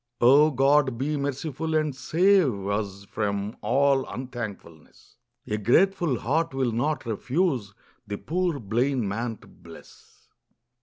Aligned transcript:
Oh, 0.19 0.49
God, 0.49 0.97
be 0.97 1.15
merciful 1.15 1.75
and 1.75 1.95
save 1.95 2.65
Us 2.65 3.05
from 3.05 3.55
all 3.61 4.03
un 4.09 4.29
thank 4.29 4.59
fulness! 4.59 5.17
A 5.45 5.59
grateful 5.59 6.17
heart 6.17 6.55
will 6.55 6.71
not 6.71 7.05
refuse 7.05 7.71
The 8.07 8.17
poor 8.17 8.59
blind 8.59 9.07
man 9.07 9.37
to 9.37 9.47
bless. 9.47 10.27